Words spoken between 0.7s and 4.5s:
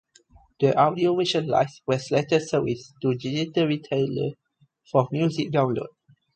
audio version "Live" was later serviced to digital retailers